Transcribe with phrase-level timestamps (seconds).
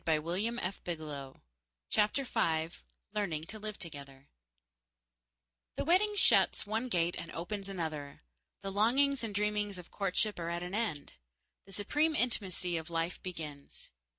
[0.03, 1.39] Gladys Hoagland Groves
[1.91, 4.29] CHAPTER FIVE Learning to Live Together
[5.75, 8.23] The wedding shuts one gate and opens another.
[8.63, 11.13] The longings and dreamings of courtship are at an end.
[11.67, 13.91] The supreme intimacy of life begins.